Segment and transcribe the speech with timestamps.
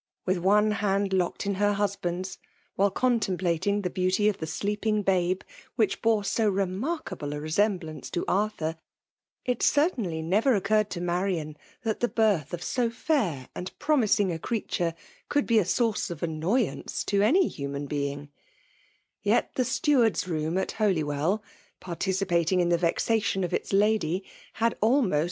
[0.25, 2.39] With one hand locked in her husband's,
[2.73, 5.43] while contem plating the beauty of the sleeping babc^
[5.77, 8.77] whicji bore so remarkable a resemblance to Arthur,
[9.45, 14.39] it certainly never occurred to Marian that tiie birth of so fair and promising a
[14.39, 14.95] creature
[15.29, 18.31] could be a source of annoyance to any humfin being*
[19.21, 21.43] Yet the steward's room at Holywell,
[21.79, 24.23] partici pating in the vexation of its lady,
[24.53, 25.19] had almest FEMAtE DOMINATION.